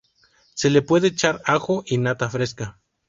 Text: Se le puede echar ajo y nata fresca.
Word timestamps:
Se 0.55 0.71
le 0.71 0.81
puede 0.81 1.09
echar 1.09 1.43
ajo 1.45 1.83
y 1.85 1.99
nata 1.99 2.27
fresca. 2.27 2.79